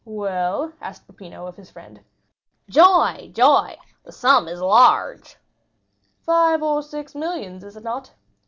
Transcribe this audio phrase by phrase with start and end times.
[0.03, 2.03] "Well?" asked Peppino of his friend.
[2.67, 5.37] "Joy, joy—the sum is large!"
[6.25, 8.11] "Five or six millions, is it not?"